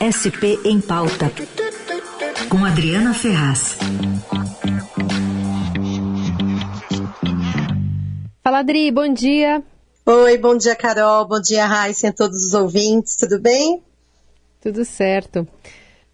SP 0.00 0.60
em 0.64 0.80
Pauta, 0.80 1.32
com 2.50 2.64
Adriana 2.64 3.14
Ferraz. 3.14 3.78
Fala, 8.42 8.58
Adri, 8.58 8.90
bom 8.90 9.12
dia. 9.12 9.62
Oi, 10.04 10.38
bom 10.38 10.56
dia, 10.56 10.76
Carol. 10.76 11.26
Bom 11.26 11.40
dia, 11.40 11.66
Raíssa, 11.66 12.12
todos 12.12 12.46
os 12.46 12.54
ouvintes. 12.54 13.16
Tudo 13.16 13.40
bem? 13.40 13.82
Tudo 14.60 14.84
certo. 14.84 15.48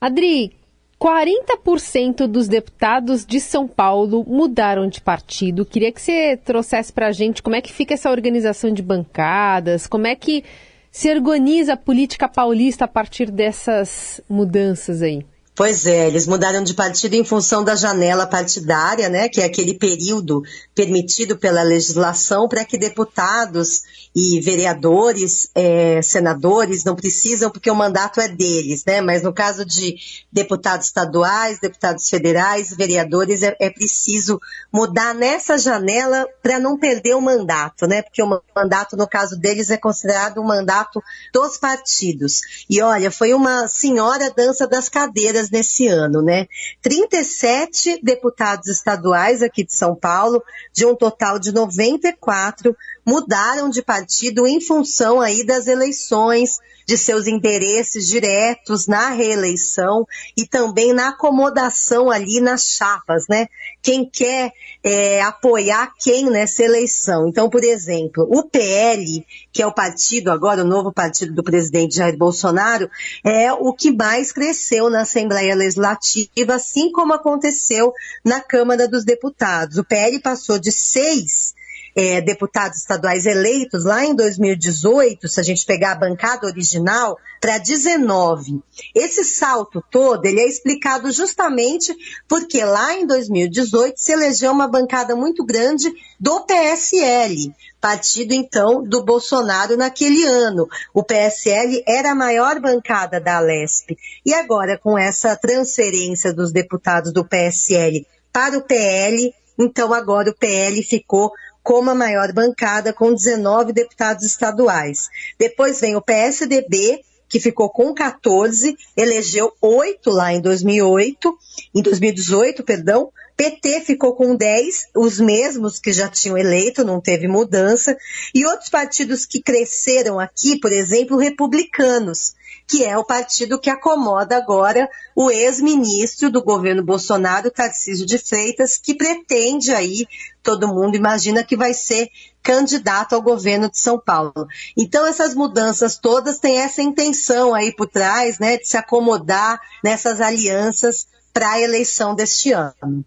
Adri, 0.01 0.57
40% 1.01 2.29
dos 2.29 2.47
deputados 2.47 3.27
de 3.27 3.41
São 3.41 3.67
Paulo 3.67 4.25
mudaram 4.27 4.89
de 4.89 5.01
partido. 5.01 5.67
Queria 5.67 5.91
que 5.91 6.01
você 6.01 6.37
trouxesse 6.37 6.93
para 6.93 7.09
a 7.09 7.13
gente 7.13 7.43
como 7.43 7.57
é 7.57 7.61
que 7.61 7.73
fica 7.73 7.95
essa 7.95 8.11
organização 8.11 8.73
de 8.73 8.81
bancadas, 8.81 9.89
como 9.89 10.07
é 10.07 10.15
que 10.15 10.45
se 10.93 11.11
organiza 11.11 11.73
a 11.73 11.77
política 11.77 12.29
paulista 12.29 12.85
a 12.85 12.89
partir 12.89 13.31
dessas 13.31 14.21
mudanças 14.29 15.01
aí? 15.01 15.25
Pois 15.55 15.87
é, 15.87 16.07
eles 16.09 16.27
mudaram 16.27 16.65
de 16.65 16.73
partido 16.73 17.15
em 17.15 17.25
função 17.25 17.63
da 17.63 17.75
janela 17.75 18.27
partidária, 18.27 19.11
né, 19.11 19.29
que 19.29 19.41
é 19.41 19.45
aquele 19.45 19.75
período 19.75 20.43
permitido 20.75 21.37
pela 21.37 21.63
legislação 21.63 22.49
para 22.49 22.65
que 22.65 22.79
deputados 22.79 23.83
e 24.15 24.41
vereadores, 24.41 25.51
é, 25.55 26.03
senadores 26.03 26.85
não 26.85 26.95
precisam, 26.95 27.51
porque 27.51 27.71
o 27.71 27.75
mandato 27.75 28.21
é 28.21 28.29
deles, 28.29 28.85
né? 28.85 29.01
Mas 29.01 29.23
no 29.23 29.33
caso 29.33 29.65
de 29.65 29.97
deputados 30.31 30.87
estaduais, 30.87 31.59
deputados 31.59 32.09
federais, 32.09 32.77
vereadores, 32.77 33.43
é, 33.43 33.57
é 33.59 33.71
preciso 33.71 34.39
mudar 34.71 35.15
nessa 35.15 35.57
janela 35.57 36.27
para 36.43 36.61
não 36.61 36.79
perder 36.79 37.15
o 37.15 37.23
mandato, 37.23 37.87
né? 37.87 38.03
Porque 38.03 38.23
o 38.23 38.41
mandato, 38.55 38.97
no 38.97 39.09
caso 39.09 39.39
deles, 39.39 39.71
é 39.71 39.79
considerado 39.79 40.41
um 40.41 40.47
mandato 40.47 41.03
dos 41.33 41.57
partidos. 41.57 42.41
E 42.69 42.83
olha, 42.83 43.11
foi 43.11 43.33
uma 43.33 43.67
senhora 43.67 44.31
dança 44.31 44.67
das 44.67 44.91
cadeiras 44.91 45.49
nesse 45.53 45.87
ano, 45.87 46.23
né? 46.23 46.49
37 46.81 48.01
deputados 48.03 48.69
estaduais 48.69 49.43
aqui 49.43 49.65
de 49.65 49.75
São 49.75 49.95
Paulo, 49.95 50.43
de 50.73 50.87
um 50.87 50.97
total 50.97 51.39
de 51.39 51.53
94, 51.53 52.75
mudaram 53.05 53.69
de 53.69 53.83
partido 53.83 54.47
em 54.47 54.61
função 54.61 55.21
aí 55.21 55.45
das 55.45 55.67
eleições, 55.67 56.59
de 56.87 56.97
seus 56.97 57.27
interesses 57.27 58.07
diretos 58.07 58.87
na 58.87 59.11
reeleição 59.11 60.07
e 60.37 60.47
também 60.47 60.93
na 60.93 61.09
acomodação 61.09 62.11
ali 62.11 62.41
nas 62.41 62.65
chapas, 62.65 63.27
né? 63.29 63.47
Quem 63.81 64.05
quer 64.09 64.53
é, 64.83 65.23
apoiar 65.23 65.93
quem 65.99 66.29
nessa 66.29 66.63
eleição. 66.63 67.29
Então, 67.29 67.49
por 67.49 67.63
exemplo, 67.63 68.27
o 68.29 68.45
PL, 68.45 69.25
que 69.53 69.63
é 69.63 69.67
o 69.67 69.73
partido 69.73 70.31
agora, 70.31 70.63
o 70.63 70.69
novo 70.69 70.93
partido 70.93 71.33
do 71.33 71.43
presidente 71.43 71.97
Jair 71.97 72.17
Bolsonaro, 72.17 72.91
é 73.25 73.53
o 73.53 73.73
que 73.73 73.93
mais 73.93 74.33
cresceu 74.33 74.91
na 74.91 75.03
Assembleia 75.03 75.55
Legislativa, 75.55 76.55
assim 76.55 76.91
como 76.91 77.13
aconteceu 77.13 77.93
na 78.25 78.41
Câmara 78.41 78.89
dos 78.89 79.05
Deputados. 79.05 79.79
O 79.79 79.85
PL 79.85 80.19
passou 80.21 80.59
de 80.59 80.73
seis 80.73 81.55
é, 81.95 82.21
deputados 82.21 82.79
estaduais 82.79 83.27
eleitos 83.27 83.85
lá 83.85 84.05
em 84.05 84.15
2018, 84.15 85.29
se 85.29 85.41
a 85.41 85.43
gente 85.43 85.67
pegar 85.67 85.93
a 85.93 85.97
bancada 85.97 86.47
original, 86.47 87.19
para 87.43 87.59
19. 87.59 88.63
Esse 88.95 89.25
salto 89.25 89.83
todo, 89.91 90.25
ele 90.25 90.41
é 90.41 90.47
explicado 90.47 91.11
justamente 91.11 91.93
porque 92.29 92.65
lá 92.65 92.95
em 92.95 93.05
2018 93.05 93.95
se 93.97 94.13
elegeu 94.13 94.53
uma 94.53 94.69
bancada 94.69 95.17
muito 95.17 95.45
grande 95.45 95.93
do 96.21 96.47
PSL, 96.47 97.53
partido 97.81 98.33
então 98.33 98.85
do 98.85 99.05
Bolsonaro 99.05 99.77
naquele 99.77 100.25
ano. 100.25 100.69
O 100.95 101.03
PSL 101.03 101.83
era 101.85 102.13
a 102.13 102.15
maior 102.15 102.61
bancada 102.61 103.21
da 103.21 103.39
Alesp. 103.39 103.97
E 104.25 104.33
agora, 104.33 104.79
com 104.79 104.97
essa 104.97 105.35
transferência 105.35 106.33
dos 106.33 106.53
deputados 106.53 107.13
do 107.13 107.25
PSL 107.25 108.07
para 108.33 108.57
o 108.57 108.63
PL, 108.63 109.35
então 109.59 109.93
agora 109.93 110.31
o 110.31 110.35
PL 110.35 110.81
ficou 110.85 111.33
como 111.63 111.91
a 111.91 111.95
maior 111.95 112.33
bancada, 112.33 112.93
com 112.93 113.15
19 113.15 113.73
deputados 113.73 114.25
estaduais. 114.25 115.09
Depois 115.39 115.81
vem 115.81 115.97
o 115.97 116.03
PSDB, 116.03 117.03
que 117.29 117.41
ficou 117.41 117.71
com 117.71 117.95
14, 117.95 118.77
elegeu 118.97 119.53
oito 119.61 120.11
lá 120.11 120.33
em 120.33 120.41
2008, 120.41 121.39
em 121.75 121.81
2018, 121.81 122.63
perdão. 122.63 123.11
PT 123.43 123.81
ficou 123.81 124.15
com 124.15 124.37
10, 124.37 124.91
os 124.95 125.19
mesmos 125.19 125.81
que 125.81 125.93
já 125.93 126.09
tinham 126.09 126.39
eleito, 126.39 126.85
não 126.85 127.01
teve 127.01 127.27
mudança. 127.27 127.97
E 128.33 128.47
outros 128.47 128.69
partidos 128.71 129.27
que 129.27 129.43
cresceram 129.43 130.21
aqui, 130.21 130.61
por 130.61 130.73
exemplo, 130.73 131.17
republicanos, 131.17 132.35
que 132.69 132.85
é 132.85 132.97
o 132.97 133.05
partido 133.05 133.59
que 133.59 133.69
acomoda 133.69 134.37
agora 134.37 134.89
o 135.17 135.29
ex-ministro 135.29 136.31
do 136.31 136.41
governo 136.41 136.85
Bolsonaro, 136.85 137.51
Tarcísio 137.51 138.07
de 138.07 138.17
Freitas, 138.17 138.79
que 138.79 138.95
pretende 138.95 139.73
aí, 139.73 140.07
todo 140.41 140.69
mundo 140.69 140.95
imagina 140.95 141.43
que 141.43 141.57
vai 141.57 141.75
ser 141.75 142.11
candidato 142.45 143.17
ao 143.17 143.23
governo 143.23 143.69
de 143.69 143.81
São 143.81 143.99
Paulo. 143.99 144.47
Então 144.79 145.05
essas 145.05 145.35
mudanças 145.35 145.99
todas 145.99 146.39
têm 146.39 146.59
essa 146.59 146.81
intenção 146.81 147.53
aí 147.53 147.75
por 147.75 147.89
trás, 147.89 148.39
né, 148.39 148.57
de 148.57 148.69
se 148.69 148.77
acomodar 148.77 149.61
nessas 149.83 150.21
alianças 150.21 151.09
para 151.33 151.51
a 151.51 151.61
eleição 151.61 152.15
deste 152.15 152.53
ano. 152.53 153.05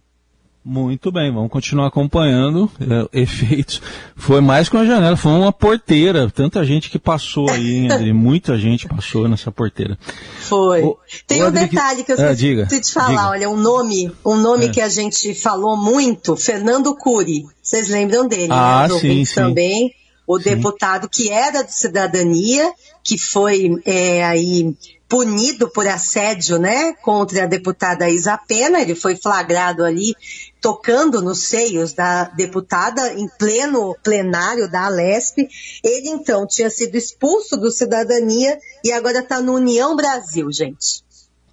Muito 0.67 1.11
bem, 1.11 1.31
vamos 1.31 1.51
continuar 1.51 1.85
acompanhando 1.85 2.71
é, 2.81 3.21
efeitos. 3.21 3.79
Foi 4.15 4.41
mais 4.41 4.67
que 4.67 4.75
uma 4.75 4.83
janela, 4.83 5.15
foi 5.15 5.31
uma 5.31 5.53
porteira. 5.53 6.27
Tanta 6.31 6.65
gente 6.65 6.89
que 6.89 6.97
passou 6.97 7.51
aí, 7.51 7.85
André, 7.87 8.11
muita 8.11 8.57
gente 8.57 8.87
passou 8.87 9.27
nessa 9.27 9.51
porteira. 9.51 9.95
Foi. 10.39 10.81
O, 10.81 10.97
Tem 11.27 11.43
o 11.43 11.49
um 11.49 11.51
detalhe 11.51 12.03
que 12.03 12.11
eu 12.11 12.15
ah, 12.19 12.31
esqueci 12.31 12.81
de 12.81 12.91
falar, 12.91 13.09
diga. 13.09 13.29
olha, 13.29 13.49
um 13.51 13.57
nome, 13.57 14.11
um 14.25 14.37
nome 14.37 14.65
é. 14.65 14.69
que 14.69 14.81
a 14.81 14.89
gente 14.89 15.35
falou 15.35 15.77
muito, 15.77 16.35
Fernando 16.35 16.95
Cury. 16.95 17.45
Vocês 17.61 17.87
lembram 17.87 18.27
dele, 18.27 18.51
ah, 18.51 18.87
né? 18.89 18.99
Sim, 18.99 19.23
sim. 19.23 19.35
também. 19.35 19.93
O 20.25 20.39
sim. 20.39 20.45
deputado 20.45 21.07
que 21.07 21.29
era 21.29 21.61
do 21.61 21.69
Cidadania, 21.69 22.73
que 23.03 23.19
foi 23.19 23.69
é, 23.85 24.25
aí 24.25 24.75
punido 25.07 25.69
por 25.69 25.87
assédio, 25.87 26.57
né, 26.57 26.93
contra 26.93 27.43
a 27.43 27.47
deputada 27.47 28.09
Isa 28.09 28.37
Pena, 28.37 28.81
ele 28.81 28.95
foi 28.95 29.15
flagrado 29.15 29.83
ali 29.83 30.15
tocando 30.59 31.21
nos 31.21 31.43
seios 31.43 31.93
da 31.93 32.23
deputada 32.23 33.13
em 33.13 33.27
pleno 33.37 33.95
plenário 34.03 34.69
da 34.69 34.85
Alesp. 34.85 35.47
Ele 35.83 36.09
então 36.09 36.47
tinha 36.47 36.69
sido 36.71 36.95
expulso 36.95 37.55
do 37.55 37.69
Cidadania 37.69 38.57
e 38.83 38.91
agora 38.91 39.19
está 39.19 39.39
no 39.41 39.53
União 39.53 39.95
Brasil, 39.95 40.51
gente. 40.51 41.03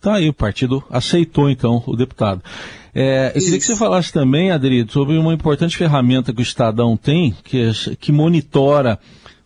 Tá 0.00 0.14
aí, 0.14 0.28
o 0.28 0.34
partido 0.34 0.82
aceitou 0.90 1.50
então 1.50 1.82
o 1.86 1.94
deputado. 1.94 2.42
É, 2.94 3.32
eu 3.34 3.40
queria 3.40 3.58
que 3.58 3.64
você 3.64 3.76
falasse 3.76 4.12
também, 4.12 4.50
Adri, 4.50 4.86
sobre 4.88 5.16
uma 5.16 5.32
importante 5.32 5.76
ferramenta 5.76 6.32
que 6.32 6.40
o 6.40 6.42
Estadão 6.42 6.96
tem, 6.96 7.36
que, 7.44 7.70
que 7.96 8.12
monitora 8.12 8.98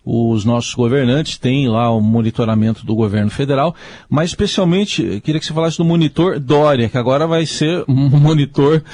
os 0.08 0.44
nossos 0.44 0.72
governantes 0.72 1.36
têm 1.36 1.68
lá 1.68 1.90
o 1.90 2.00
monitoramento 2.00 2.86
do 2.86 2.94
governo 2.94 3.28
federal, 3.28 3.74
mas 4.08 4.30
especialmente 4.30 5.20
queria 5.20 5.40
que 5.40 5.46
você 5.46 5.52
falasse 5.52 5.78
do 5.78 5.84
monitor 5.84 6.38
Dória, 6.38 6.88
que 6.88 6.96
agora 6.96 7.26
vai 7.26 7.44
ser 7.44 7.84
um 7.88 8.08
monitor 8.08 8.84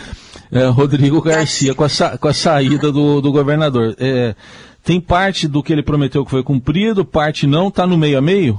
é, 0.51 0.65
Rodrigo 0.69 1.21
Garcia 1.21 1.75
com 1.75 1.85
a, 1.85 2.19
com 2.19 2.29
a 2.29 2.33
saída 2.33 2.91
do, 2.91 3.21
do 3.21 3.31
governador. 3.31 3.95
É, 3.99 4.35
tem 4.83 4.99
parte 4.99 5.47
do 5.47 5.63
que 5.63 5.73
ele 5.73 5.83
prometeu 5.83 6.25
que 6.25 6.31
foi 6.31 6.43
cumprido, 6.43 7.05
parte 7.05 7.47
não, 7.47 7.69
está 7.69 7.87
no 7.87 7.99
meio 7.99 8.17
a 8.17 8.23
meio? 8.23 8.59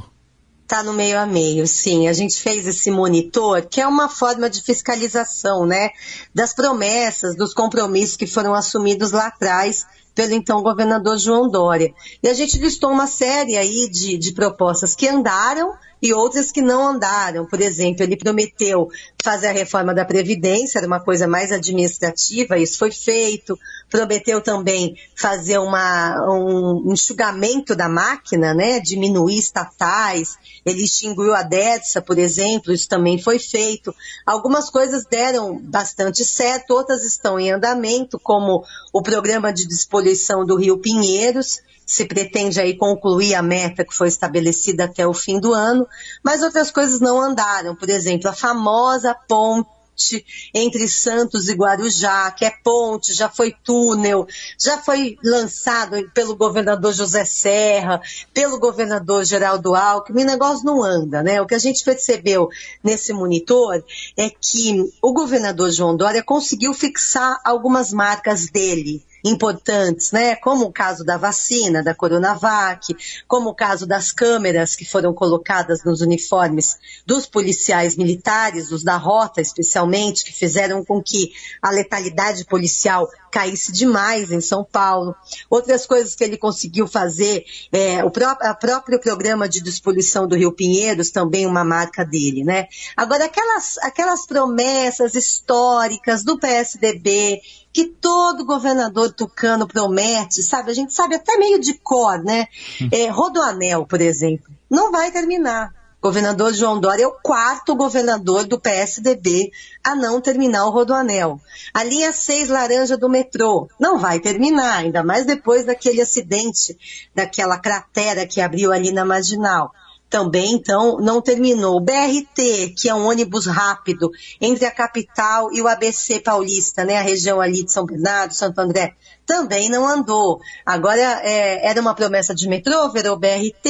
Está 0.63 0.81
no 0.81 0.94
meio 0.94 1.19
a 1.19 1.25
meio, 1.25 1.68
sim. 1.68 2.07
A 2.07 2.13
gente 2.13 2.41
fez 2.41 2.66
esse 2.66 2.90
monitor, 2.90 3.66
que 3.68 3.79
é 3.79 3.88
uma 3.88 4.09
forma 4.09 4.50
de 4.50 4.62
fiscalização, 4.62 5.66
né? 5.66 5.90
Das 6.34 6.53
promessas, 6.53 7.35
dos 7.35 7.53
compromissos 7.53 8.18
que 8.18 8.25
foram 8.25 8.53
assumidos 8.56 9.12
lá 9.12 9.28
atrás 9.28 9.85
pelo 10.16 10.34
então 10.34 10.62
governador 10.62 11.18
João 11.18 11.50
Dória. 11.50 11.94
E 12.22 12.28
a 12.28 12.34
gente 12.34 12.57
listou 12.59 12.91
uma 12.91 13.07
série 13.07 13.57
aí 13.57 13.90
de, 13.90 14.18
de 14.18 14.31
propostas 14.34 14.96
que 14.96 15.07
andaram 15.07 15.73
e 16.03 16.14
outras 16.14 16.52
que 16.52 16.62
não 16.62 16.85
andaram. 16.85 17.46
Por 17.46 17.61
exemplo, 17.61 18.03
ele 18.03 18.17
prometeu 18.17 18.90
fazer 19.23 19.47
a 19.47 19.52
reforma 19.53 19.94
da 19.94 20.03
Previdência, 20.03 20.78
era 20.78 20.85
uma 20.85 21.00
coisa 21.00 21.29
mais 21.29 21.50
administrativa, 21.50 22.58
isso 22.58 22.78
foi 22.78 22.91
feito. 22.91 23.58
Prometeu 23.90 24.41
também 24.41 24.97
fazer 25.16 25.59
uma, 25.59 26.20
um 26.29 26.91
enxugamento 26.91 27.73
da 27.73 27.88
máquina, 27.88 28.53
né? 28.53 28.82
Diminuir 28.82 29.38
estatais. 29.38 30.38
Ele 30.66 30.84
extinguiu 30.84 31.34
a 31.34 31.41
DETSA, 31.41 32.02
por 32.02 32.20
exemplo, 32.20 32.73
isso 32.73 32.90
também 32.90 33.17
foi 33.17 33.40
feito. 33.40 33.96
Algumas 34.26 34.70
coisas 34.70 35.06
deram 35.06 35.58
bastante 35.58 36.26
certo, 36.26 36.72
outras 36.72 37.06
estão 37.06 37.40
em 37.40 37.49
andamento, 37.49 38.20
como 38.20 38.66
o 38.91 39.02
programa 39.02 39.53
de 39.53 39.66
despoluição 39.66 40.44
do 40.44 40.58
Rio 40.58 40.78
Pinheiros, 40.79 41.61
se 41.93 42.05
pretende 42.05 42.59
aí 42.59 42.75
concluir 42.75 43.35
a 43.35 43.43
meta 43.43 43.85
que 43.85 43.93
foi 43.93 44.07
estabelecida 44.07 44.85
até 44.85 45.05
o 45.05 45.13
fim 45.13 45.40
do 45.40 45.53
ano, 45.53 45.87
mas 46.23 46.41
outras 46.41 46.72
coisas 46.72 46.99
não 46.99 47.22
andaram. 47.22 47.75
Por 47.75 47.87
exemplo, 47.87 48.28
a 48.31 48.34
famosa 48.34 49.13
ponte 49.13 50.25
entre 50.55 50.87
Santos 50.87 51.47
e 51.49 51.53
Guarujá, 51.53 52.31
que 52.31 52.45
é 52.45 52.51
ponte, 52.63 53.13
já 53.13 53.29
foi 53.29 53.53
túnel, 53.63 54.25
já 54.57 54.79
foi 54.79 55.19
lançado 55.23 56.09
pelo 56.16 56.35
governador 56.35 56.93
José 56.93 57.25
Serra, 57.25 58.01
pelo 58.34 58.59
governador 58.59 59.23
Geraldo 59.23 59.75
Alckmin, 59.75 60.23
o 60.23 60.25
negócio 60.25 60.66
não 60.66 60.84
anda, 60.84 61.22
né? 61.22 61.39
O 61.41 61.46
que 61.46 61.53
a 61.53 61.59
gente 61.59 61.84
percebeu 61.84 62.49
nesse 62.84 63.13
monitor 63.13 63.85
é 64.17 64.31
que 64.31 64.84
o 64.99 65.13
governador 65.13 65.69
João 65.69 65.96
Dória 65.96 66.23
conseguiu 66.23 66.73
fixar 66.73 67.39
algumas 67.46 67.93
marcas 67.93 68.47
dele 68.47 69.05
importantes, 69.23 70.11
né? 70.11 70.35
Como 70.35 70.66
o 70.66 70.72
caso 70.72 71.03
da 71.03 71.17
vacina, 71.17 71.81
da 71.81 71.96
Coronavac, 71.96 72.96
como 73.28 73.49
o 73.49 73.55
caso 73.55 73.87
das 73.87 74.11
câmeras 74.11 74.75
que 74.75 74.85
foram 74.85 75.14
colocadas 75.14 75.84
nos 75.84 76.02
uniformes 76.02 76.78
dos 77.05 77.25
policiais 77.25 77.96
militares, 77.96 78.72
os 78.72 78.84
da 78.84 78.97
rota 78.97 79.41
especialmente, 79.41 80.25
que 80.25 80.34
fizeram 80.34 80.84
com 80.84 81.02
que 81.02 81.31
a 81.61 81.72
letalidade 81.72 82.46
policial 82.46 83.09
caísse 83.34 83.72
demais 83.72 84.32
em 84.32 84.40
São 84.40 84.64
Paulo. 84.64 85.16
Outras 85.50 85.88
coisas 85.88 86.14
que 86.14 86.24
ele 86.24 86.38
conseguiu 86.38 86.88
fazer, 86.88 87.44
é, 87.72 88.03
o 88.03 88.12
pró 88.12 88.35
próprio 88.62 89.00
programa 89.00 89.50
de 89.50 89.59
despoluição 89.59 90.28
do 90.28 90.35
Rio 90.35 90.52
Pinheiros, 90.52 91.09
também 91.09 91.47
uma 91.47 91.64
marca 91.64 92.06
dele, 92.06 92.44
né? 92.44 92.68
Agora, 92.96 93.26
aquelas, 93.26 93.80
aquelas 93.80 94.28
promessas 94.28 95.16
históricas 95.16 96.24
do 96.24 96.38
PSDB, 96.38 97.41
que 97.74 97.85
todo 97.85 98.46
governador 98.46 99.12
tucano 99.12 99.68
promete, 99.68 100.44
sabe? 100.44 100.70
A 100.70 100.76
gente 100.76 100.94
sabe 100.94 101.16
até 101.16 101.35
meio 101.38 101.59
de 101.59 101.74
cor, 101.74 102.24
né? 102.24 102.47
É, 102.91 103.09
Rodoanel, 103.09 103.88
por 103.88 104.00
exemplo, 104.00 104.53
não 104.70 104.91
vai 104.91 105.12
terminar. 105.12 105.74
Governador 106.03 106.53
João 106.53 106.82
Dória 106.82 107.05
é 107.05 107.08
o 107.08 107.14
quarto 107.14 107.78
governador 107.78 108.46
do 108.46 108.59
PSDB 108.59 109.53
a 109.82 109.96
não 109.96 110.20
terminar 110.20 110.66
o 110.66 110.70
Rodoanel. 110.70 111.40
A 111.73 111.82
linha 111.82 112.11
6 112.11 112.50
laranja 112.50 112.97
do 112.97 113.08
metrô 113.08 113.70
não 113.79 113.97
vai 113.97 114.20
terminar, 114.20 114.79
ainda 114.79 115.02
mais 115.02 115.26
depois 115.26 115.64
daquele 115.64 116.02
acidente, 116.02 116.78
daquela 117.16 117.58
cratera 117.58 118.28
que 118.28 118.41
abriu 118.41 118.73
ali 118.73 118.91
na 118.91 119.05
Marginal 119.05 119.73
também, 120.13 120.53
então, 120.53 120.99
não 120.99 121.19
terminou. 121.19 121.77
O 121.77 121.79
BRT, 121.79 122.75
que 122.77 122.87
é 122.87 122.93
um 122.93 123.07
ônibus 123.07 123.47
rápido 123.47 124.11
entre 124.39 124.63
a 124.63 124.69
capital 124.69 125.51
e 125.51 125.59
o 125.59 125.67
ABC 125.67 126.19
paulista, 126.19 126.85
né, 126.85 126.97
a 126.97 127.01
região 127.01 127.41
ali 127.41 127.65
de 127.65 127.71
São 127.71 127.83
Bernardo, 127.83 128.31
Santo 128.31 128.59
André, 128.59 128.93
também 129.25 129.71
não 129.71 129.87
andou. 129.87 130.39
Agora, 130.63 131.01
é, 131.23 131.67
era 131.67 131.81
uma 131.81 131.95
promessa 131.95 132.35
de 132.35 132.47
metrô, 132.47 132.91
virou 132.91 133.17
BRT 133.17 133.65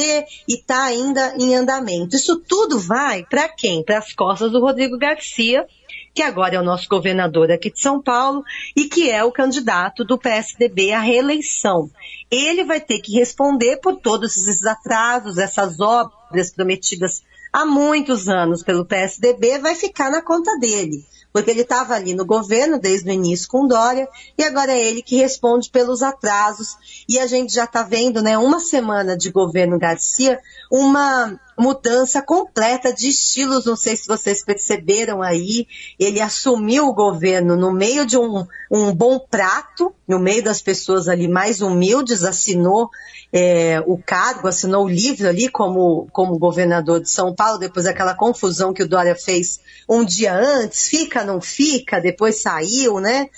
e 0.46 0.54
está 0.54 0.84
ainda 0.84 1.34
em 1.38 1.54
andamento. 1.54 2.14
Isso 2.14 2.38
tudo 2.46 2.78
vai 2.78 3.24
para 3.24 3.48
quem? 3.48 3.82
Para 3.82 3.96
as 3.96 4.12
costas 4.12 4.52
do 4.52 4.60
Rodrigo 4.60 4.98
Garcia, 4.98 5.66
que 6.14 6.22
agora 6.22 6.54
é 6.54 6.60
o 6.60 6.64
nosso 6.64 6.88
governador 6.88 7.50
aqui 7.50 7.70
de 7.70 7.80
São 7.80 8.00
Paulo 8.00 8.44
e 8.76 8.84
que 8.84 9.10
é 9.10 9.24
o 9.24 9.32
candidato 9.32 10.04
do 10.04 10.16
PSDB 10.16 10.92
à 10.92 11.00
reeleição. 11.00 11.90
Ele 12.30 12.64
vai 12.64 12.80
ter 12.80 13.00
que 13.00 13.18
responder 13.18 13.78
por 13.78 13.96
todos 13.96 14.36
esses 14.36 14.64
atrasos, 14.64 15.38
essas 15.38 15.80
obras 15.80 16.52
prometidas 16.52 17.22
há 17.52 17.66
muitos 17.66 18.28
anos 18.28 18.62
pelo 18.62 18.84
PSDB, 18.84 19.58
vai 19.58 19.74
ficar 19.74 20.10
na 20.10 20.22
conta 20.22 20.56
dele 20.58 21.04
porque 21.34 21.50
ele 21.50 21.62
estava 21.62 21.94
ali 21.94 22.14
no 22.14 22.24
governo 22.24 22.78
desde 22.78 23.10
o 23.10 23.12
início 23.12 23.48
com 23.48 23.66
Dória 23.66 24.08
e 24.38 24.44
agora 24.44 24.70
é 24.70 24.80
ele 24.80 25.02
que 25.02 25.16
responde 25.16 25.68
pelos 25.68 26.00
atrasos 26.00 26.76
e 27.08 27.18
a 27.18 27.26
gente 27.26 27.52
já 27.52 27.64
está 27.64 27.82
vendo, 27.82 28.22
né, 28.22 28.38
uma 28.38 28.60
semana 28.60 29.16
de 29.16 29.32
governo 29.32 29.76
Garcia, 29.76 30.38
uma 30.70 31.36
mudança 31.58 32.20
completa 32.20 32.92
de 32.92 33.08
estilos, 33.08 33.64
não 33.64 33.76
sei 33.76 33.96
se 33.96 34.06
vocês 34.06 34.44
perceberam 34.44 35.22
aí, 35.22 35.66
ele 35.98 36.20
assumiu 36.20 36.86
o 36.86 36.94
governo 36.94 37.56
no 37.56 37.72
meio 37.72 38.04
de 38.04 38.16
um, 38.16 38.46
um 38.70 38.94
bom 38.94 39.18
prato, 39.18 39.94
no 40.06 40.18
meio 40.18 40.42
das 40.42 40.60
pessoas 40.60 41.08
ali 41.08 41.28
mais 41.28 41.60
humildes, 41.60 42.24
assinou 42.24 42.90
é, 43.32 43.82
o 43.86 43.98
cargo, 43.98 44.48
assinou 44.48 44.84
o 44.84 44.88
livro 44.88 45.28
ali 45.28 45.48
como, 45.48 46.08
como 46.12 46.38
governador 46.38 47.00
de 47.00 47.10
São 47.10 47.34
Paulo, 47.34 47.58
depois 47.58 47.84
daquela 47.84 48.14
confusão 48.14 48.72
que 48.72 48.82
o 48.82 48.88
Dória 48.88 49.14
fez 49.14 49.60
um 49.88 50.04
dia 50.04 50.34
antes, 50.34 50.88
fica, 50.88 51.24
não 51.24 51.40
fica, 51.40 52.00
depois 52.00 52.42
saiu, 52.42 53.00
né? 53.00 53.28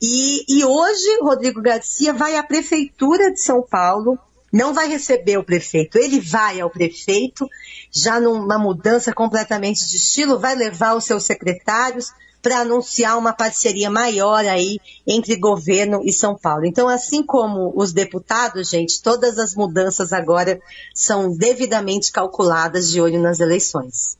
E, 0.00 0.44
e 0.48 0.64
hoje 0.64 1.20
Rodrigo 1.22 1.62
Garcia 1.62 2.12
vai 2.12 2.36
à 2.36 2.42
prefeitura 2.42 3.32
de 3.32 3.40
São 3.40 3.62
Paulo 3.62 4.18
não 4.56 4.72
vai 4.72 4.88
receber 4.88 5.36
o 5.36 5.44
prefeito, 5.44 5.98
ele 5.98 6.18
vai 6.18 6.60
ao 6.60 6.70
prefeito, 6.70 7.46
já 7.92 8.18
numa 8.18 8.58
mudança 8.58 9.12
completamente 9.12 9.86
de 9.86 9.96
estilo, 9.96 10.38
vai 10.38 10.54
levar 10.54 10.94
os 10.94 11.04
seus 11.04 11.24
secretários 11.24 12.10
para 12.40 12.60
anunciar 12.60 13.18
uma 13.18 13.34
parceria 13.34 13.90
maior 13.90 14.46
aí 14.46 14.78
entre 15.06 15.36
governo 15.36 16.00
e 16.02 16.12
São 16.12 16.34
Paulo. 16.34 16.64
Então, 16.64 16.88
assim 16.88 17.22
como 17.22 17.72
os 17.76 17.92
deputados, 17.92 18.70
gente, 18.70 19.02
todas 19.02 19.38
as 19.38 19.54
mudanças 19.54 20.12
agora 20.12 20.58
são 20.94 21.36
devidamente 21.36 22.10
calculadas 22.10 22.90
de 22.90 23.00
olho 23.00 23.20
nas 23.20 23.40
eleições. 23.40 24.16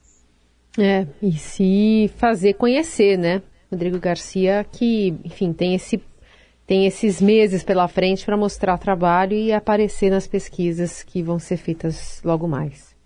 É, 0.78 1.06
e 1.22 1.32
se 1.32 2.10
fazer 2.18 2.54
conhecer, 2.54 3.16
né? 3.16 3.40
Rodrigo 3.72 3.98
Garcia, 3.98 4.66
que, 4.70 5.14
enfim, 5.24 5.52
tem 5.52 5.74
esse 5.74 6.02
tem 6.66 6.86
esses 6.86 7.20
meses 7.20 7.62
pela 7.62 7.86
frente 7.86 8.24
para 8.24 8.36
mostrar 8.36 8.78
trabalho 8.78 9.34
e 9.34 9.52
aparecer 9.52 10.10
nas 10.10 10.26
pesquisas 10.26 11.02
que 11.02 11.22
vão 11.22 11.38
ser 11.38 11.56
feitas 11.56 12.20
logo 12.24 12.48
mais. 12.48 12.96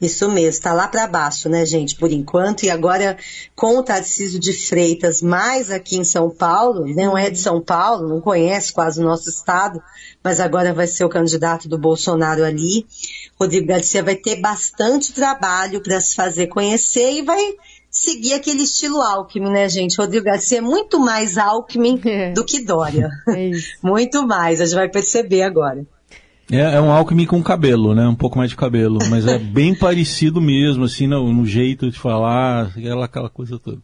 Isso 0.00 0.28
mesmo, 0.28 0.50
está 0.50 0.74
lá 0.74 0.88
para 0.88 1.06
baixo, 1.06 1.48
né, 1.48 1.64
gente, 1.64 1.94
por 1.94 2.10
enquanto. 2.10 2.64
E 2.64 2.70
agora, 2.70 3.16
com 3.54 3.78
o 3.78 3.82
Tarcísio 3.82 4.40
de 4.40 4.52
Freitas, 4.52 5.22
mais 5.22 5.70
aqui 5.70 5.96
em 5.96 6.04
São 6.04 6.28
Paulo, 6.28 6.84
não 6.94 7.16
é 7.16 7.30
de 7.30 7.38
São 7.38 7.60
Paulo, 7.60 8.08
não 8.08 8.20
conhece 8.20 8.72
quase 8.72 9.00
o 9.00 9.04
nosso 9.04 9.30
estado, 9.30 9.80
mas 10.22 10.40
agora 10.40 10.74
vai 10.74 10.86
ser 10.86 11.04
o 11.04 11.08
candidato 11.08 11.68
do 11.68 11.78
Bolsonaro 11.78 12.44
ali. 12.44 12.86
Rodrigo 13.38 13.68
Garcia 13.68 14.02
vai 14.02 14.16
ter 14.16 14.36
bastante 14.36 15.12
trabalho 15.12 15.80
para 15.80 16.00
se 16.00 16.14
fazer 16.14 16.48
conhecer 16.48 17.12
e 17.12 17.22
vai 17.22 17.40
seguir 17.94 18.34
aquele 18.34 18.64
estilo 18.64 19.00
Alckmin, 19.00 19.50
né, 19.50 19.68
gente? 19.68 19.96
Rodrigo 19.96 20.24
Garcia 20.24 20.58
é 20.58 20.60
muito 20.60 20.98
mais 20.98 21.38
Alckmin 21.38 22.00
é. 22.04 22.32
do 22.32 22.44
que 22.44 22.64
Dória. 22.64 23.08
É 23.28 23.50
muito 23.82 24.26
mais, 24.26 24.60
a 24.60 24.64
gente 24.64 24.74
vai 24.74 24.88
perceber 24.88 25.42
agora. 25.42 25.86
É, 26.50 26.58
é, 26.58 26.80
um 26.80 26.90
Alckmin 26.90 27.24
com 27.24 27.42
cabelo, 27.42 27.94
né? 27.94 28.06
Um 28.06 28.14
pouco 28.14 28.36
mais 28.36 28.50
de 28.50 28.56
cabelo, 28.56 28.98
mas 29.08 29.26
é 29.26 29.38
bem 29.38 29.72
parecido 29.78 30.40
mesmo, 30.40 30.84
assim, 30.84 31.06
no, 31.06 31.32
no 31.32 31.46
jeito 31.46 31.90
de 31.90 31.98
falar, 31.98 32.66
aquela, 32.76 33.04
aquela 33.06 33.30
coisa 33.30 33.58
toda. 33.58 33.78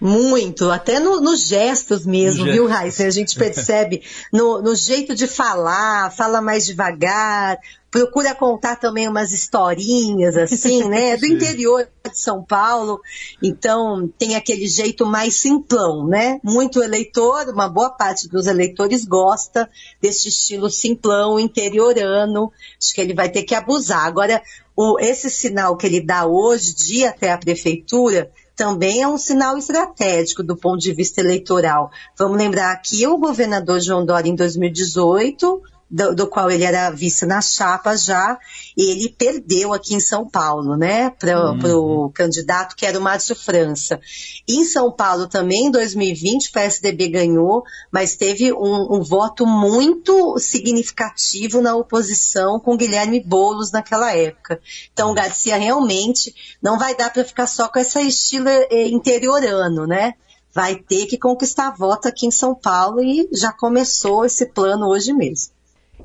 Muito, 0.00 0.70
até 0.70 1.00
nos 1.00 1.22
no 1.22 1.36
gestos 1.36 2.04
mesmo, 2.04 2.44
no 2.44 2.52
viu, 2.52 2.66
Raíssa? 2.66 3.06
A 3.06 3.10
gente 3.10 3.34
percebe 3.34 4.02
no, 4.30 4.60
no, 4.60 4.74
jeito 4.74 5.14
de 5.14 5.26
falar, 5.26 6.12
fala 6.12 6.42
mais 6.42 6.66
devagar, 6.66 7.58
procura 7.90 8.34
contar 8.34 8.76
também 8.76 9.08
umas 9.08 9.32
historinhas, 9.32 10.36
assim, 10.36 10.86
né? 10.86 11.16
Do 11.18 11.26
interior 11.26 11.88
de 12.04 12.20
São 12.20 12.44
Paulo, 12.44 13.00
então 13.42 14.06
tem 14.18 14.36
aquele 14.36 14.66
jeito 14.66 15.06
mais 15.06 15.36
simplão, 15.36 16.06
né? 16.06 16.38
Muito 16.44 16.82
eleitor, 16.82 17.48
uma 17.48 17.68
boa 17.68 17.88
parte 17.88 18.28
dos 18.28 18.46
eleitores 18.46 19.06
gosta 19.06 19.66
desse 19.98 20.28
estilo 20.28 20.68
simplão, 20.68 21.40
interiorano, 21.40 22.52
acho 22.78 22.94
que 22.94 23.00
ele 23.00 23.14
vai 23.14 23.30
ter 23.30 23.44
que 23.44 23.54
abusar. 23.54 24.04
Agora, 24.04 24.42
o, 24.76 25.00
esse 25.00 25.30
sinal 25.30 25.74
que 25.74 25.86
ele 25.86 26.02
dá 26.02 26.26
hoje, 26.26 26.74
de 26.74 26.96
ir 26.96 27.06
até 27.06 27.32
a 27.32 27.38
prefeitura, 27.38 28.30
também 28.56 29.02
é 29.02 29.08
um 29.08 29.18
sinal 29.18 29.58
estratégico 29.58 30.42
do 30.42 30.56
ponto 30.56 30.80
de 30.80 30.94
vista 30.94 31.20
eleitoral. 31.20 31.90
Vamos 32.16 32.38
lembrar 32.38 32.74
que 32.78 33.06
o 33.06 33.18
governador 33.18 33.78
João 33.80 34.04
Dória, 34.04 34.30
em 34.30 34.34
2018, 34.34 35.62
do, 35.90 36.14
do, 36.14 36.26
qual 36.26 36.50
ele 36.50 36.64
era 36.64 36.90
vice 36.90 37.24
na 37.24 37.40
chapa 37.40 37.96
já, 37.96 38.38
e 38.76 38.90
ele 38.90 39.08
perdeu 39.08 39.72
aqui 39.72 39.94
em 39.94 40.00
São 40.00 40.28
Paulo, 40.28 40.76
né, 40.76 41.10
para 41.10 41.54
o 41.76 42.04
uhum. 42.04 42.10
candidato 42.12 42.74
que 42.74 42.84
era 42.84 42.98
o 42.98 43.02
Márcio 43.02 43.36
França. 43.36 44.00
em 44.48 44.64
São 44.64 44.90
Paulo 44.90 45.28
também, 45.28 45.66
em 45.66 45.70
2020, 45.70 46.48
o 46.48 46.52
PSDB 46.52 47.08
ganhou, 47.08 47.62
mas 47.90 48.16
teve 48.16 48.52
um, 48.52 48.96
um 48.96 49.02
voto 49.02 49.46
muito 49.46 50.38
significativo 50.38 51.60
na 51.60 51.76
oposição 51.76 52.58
com 52.58 52.76
Guilherme 52.76 53.20
Boulos 53.20 53.70
naquela 53.70 54.14
época. 54.14 54.60
Então, 54.92 55.10
o 55.10 55.14
Garcia 55.14 55.56
realmente 55.56 56.34
não 56.60 56.78
vai 56.78 56.96
dar 56.96 57.12
para 57.12 57.24
ficar 57.24 57.46
só 57.46 57.68
com 57.68 57.78
essa 57.78 58.00
estilo 58.00 58.48
eh, 58.48 58.88
interiorano, 58.88 59.86
né? 59.86 60.14
Vai 60.52 60.76
ter 60.76 61.06
que 61.06 61.18
conquistar 61.18 61.76
voto 61.76 62.08
aqui 62.08 62.26
em 62.26 62.30
São 62.30 62.54
Paulo 62.54 63.02
e 63.02 63.28
já 63.32 63.52
começou 63.52 64.24
esse 64.24 64.46
plano 64.46 64.88
hoje 64.88 65.12
mesmo. 65.12 65.55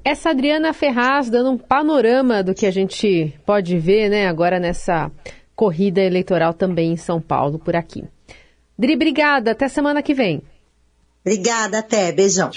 Essa 0.04 0.32
Adriana 0.32 0.74
Ferraz 0.74 1.30
dando 1.30 1.52
um 1.52 1.58
panorama 1.58 2.44
do 2.44 2.54
que 2.54 2.66
a 2.66 2.72
gente 2.72 3.34
pode 3.46 3.78
ver, 3.78 4.10
né, 4.10 4.28
agora 4.28 4.60
nessa 4.60 5.12
corrida 5.56 6.02
eleitoral 6.02 6.54
também 6.54 6.92
em 6.92 6.98
São 6.98 7.22
Paulo, 7.22 7.60
por 7.60 7.76
aqui. 7.76 8.04
Dri, 8.78 8.96
obrigada. 8.96 9.52
Até 9.52 9.68
semana 9.68 10.02
que 10.02 10.14
vem. 10.14 10.42
Obrigada, 11.24 11.80
até. 11.80 12.12
Beijão. 12.12 12.50